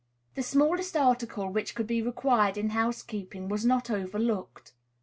The 0.33 0.41
smallest 0.41 0.97
article 0.97 1.49
which 1.51 1.75
could 1.75 1.85
be 1.85 2.01
required 2.01 2.57
in 2.57 2.71
housekeeping 2.71 3.49
was 3.49 3.63
not 3.67 3.91
overlooked. 3.91 4.73